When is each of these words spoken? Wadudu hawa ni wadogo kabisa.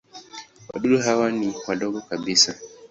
Wadudu 0.73 0.99
hawa 0.99 1.31
ni 1.31 1.53
wadogo 1.67 2.01
kabisa. 2.01 2.55